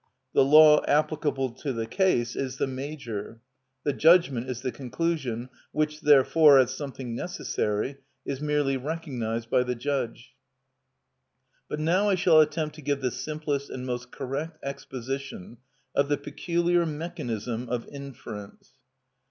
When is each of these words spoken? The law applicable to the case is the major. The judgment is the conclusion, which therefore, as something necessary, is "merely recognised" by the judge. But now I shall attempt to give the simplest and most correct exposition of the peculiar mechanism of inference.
The 0.33 0.43
law 0.43 0.83
applicable 0.87 1.51
to 1.51 1.73
the 1.73 1.85
case 1.85 2.35
is 2.35 2.57
the 2.57 2.65
major. 2.65 3.39
The 3.83 3.93
judgment 3.93 4.49
is 4.49 4.63
the 4.63 4.71
conclusion, 4.71 5.49
which 5.73 6.01
therefore, 6.01 6.57
as 6.57 6.73
something 6.73 7.13
necessary, 7.13 7.97
is 8.25 8.41
"merely 8.41 8.77
recognised" 8.77 9.51
by 9.51 9.61
the 9.61 9.75
judge. 9.75 10.33
But 11.69 11.79
now 11.79 12.09
I 12.09 12.15
shall 12.15 12.41
attempt 12.41 12.73
to 12.77 12.81
give 12.81 13.01
the 13.01 13.11
simplest 13.11 13.69
and 13.69 13.85
most 13.85 14.11
correct 14.11 14.57
exposition 14.63 15.57
of 15.93 16.09
the 16.09 16.17
peculiar 16.17 16.83
mechanism 16.83 17.69
of 17.69 17.87
inference. 17.87 18.71